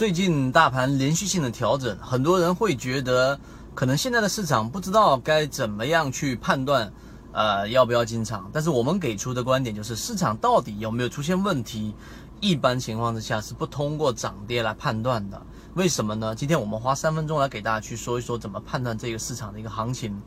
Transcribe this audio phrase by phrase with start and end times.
[0.00, 3.38] 最近大盘连续性的调整，很多人会觉得，
[3.74, 6.90] 可能现在的市场不知道该怎么样去判断，
[7.32, 8.48] 呃，要不要进场。
[8.50, 11.94] 但是我们给出的观点就是，市场到底有没有出现问题，
[12.40, 15.38] 一般情况之下是不通过涨跌来判断的。
[15.74, 16.34] 为什么呢？
[16.34, 20.18] 今天我们花三分钟来给大家去说一说，怎么判断这个市场的一个行情。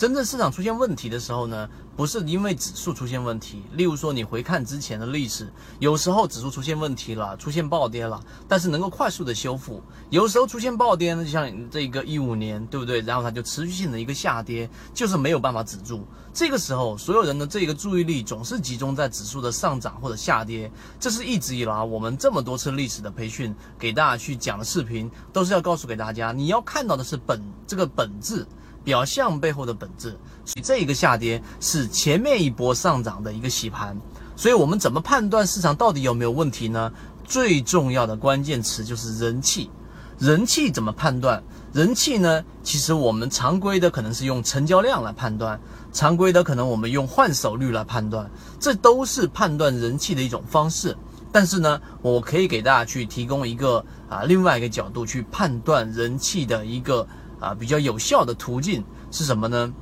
[0.00, 3.62] 真正市场出现问题的时候呢，不是因为指数出现问题。
[3.74, 8.18] 例如说，你回看之前的历史，有时候指数出现问题了，出现暴跌了，
[8.48, 13.02] 但是能够快速的修复；有时候出现暴跌呢，就像这个一五年，对不对？
[13.02, 16.06] 然后它就持续性的一个下跌，就是没有办法止住。
[16.32, 20.72] 这个时候，所有人的这个注意力总是集中在指数的上涨或者下跌。
[20.98, 28.46] 这是一直以来我们这么多次历史的培训给大家去讲的视频，都是要告诉给大家，你要看到的是本这个本质。
[28.82, 30.10] 表象背后的本质，
[30.44, 33.96] 所以这一个下跌是前面一波上涨的一个洗盘，
[34.36, 36.92] 所以我们怎么判断市场到底有没有问题呢？
[37.24, 39.70] 最重要的关键词就是人气，
[40.18, 41.42] 人气怎么判断？
[41.72, 42.42] 人气呢？
[42.64, 45.60] 其实我们常规的可能是用成交量来判断，
[45.92, 48.28] 常规的可能我们用换手率来判断，
[48.58, 50.96] 这都是判断人气的一种方式。
[51.30, 57.06] 但是呢，我可以给大家去提供一个啊另外一个角度去判断人气的一个。
[57.40, 59.72] 啊，比较有效的途径是什么呢？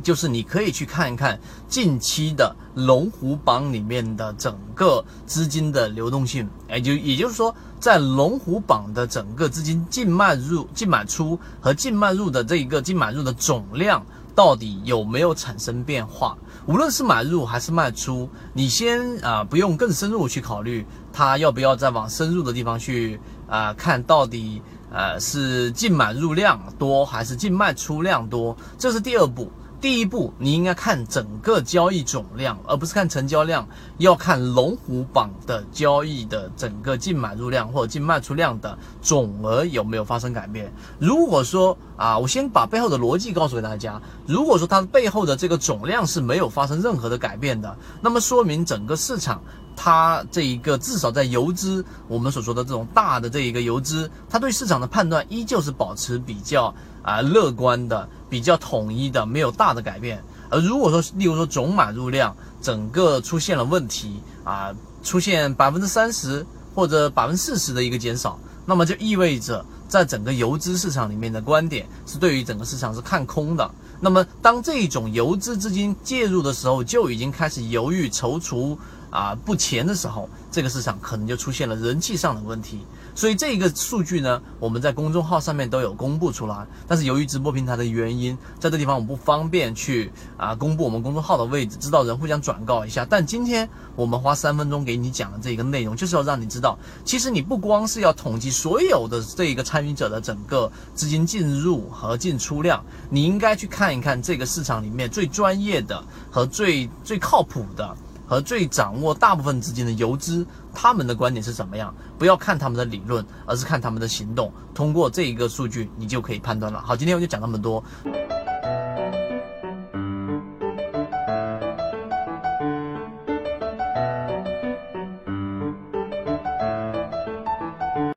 [0.00, 14.00] 就是你可以去看一看近期的龙虎榜里面的整个资金的流动性，哎，就也就是说，在龙虎榜的整个资金净卖入、净买出和净卖入的这一个净买入的总量
[14.36, 16.38] 到底有没有产生变化？
[16.66, 24.62] 无论是买入还是卖出，你先啊不用更深入去考虑它要不要再往深入的地方去啊看到底。
[24.90, 28.56] 呃，是净买入量多还是净卖出量多？
[28.78, 29.50] 这是第二步。
[29.80, 33.64] 第一步，你应该看整个交易总量，而不是看成交量，
[33.98, 40.72] 要看龙虎榜的交易的整个净买入量或者净卖出量的总额有没有发生改变。
[40.98, 44.02] 如果说啊，我先把背后的逻辑告诉给大家。
[44.26, 49.40] 如果说它背后的这个总量是没有发生任何的改变的，那么说明整个市场。
[49.80, 60.20] 它这一个至少在游资，我们所说的这种大的这一个游资，它对市场的判断依旧是保持比较啊乐观的，比较统一的，没有大的改变。
[60.50, 64.74] 而如果说，例如说总买入量整个出现了问题啊，
[65.04, 73.70] 出现百分之三十或者百分之四十的一个减少，那么就意味着在整个游资市场里面的观点是对于整个市场是看空的。
[74.00, 78.76] 那么当这种游资资金介入的时候，就已经开始犹豫踌躇。
[79.10, 82.80] 啊，不前的时候，这个市场可能就出现了人气上的问题。
[83.14, 86.64] 所以这个数据呢，我们在公众号上面都有公布出来。
[86.86, 93.04] 但是由于直播平台的原因，在这地方我不方便去啊公布我们公众号的位置，知道人互相转告一下。
[93.04, 107.96] 但今天我们花三分钟给你讲的这个内容，就是要让你知道，其实你不光是要统计所有的这一个参与者的整个资金进入和进出量，你应该去看一看这个市场里面最专业的和最最靠谱的。
[108.28, 111.94] 和最掌握大部分资金的游资，他们的观点是怎么样？
[112.18, 114.52] 不要看他们的理论，而是看他们的行动。
[114.74, 116.82] 通过这一个数据，你就可以判断了。
[116.84, 117.82] 好，今天我就讲那么多。